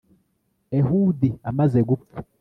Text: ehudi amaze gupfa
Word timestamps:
ehudi 0.77 1.29
amaze 1.49 1.79
gupfa 1.89 2.17